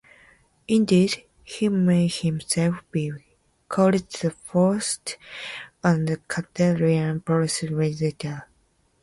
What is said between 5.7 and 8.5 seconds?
of the Catalan prose writers.